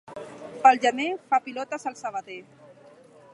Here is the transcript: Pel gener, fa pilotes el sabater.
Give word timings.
Pel 0.63 0.79
gener, 0.85 1.07
fa 1.33 1.39
pilotes 1.49 1.85
el 1.93 1.99
sabater. 2.01 2.39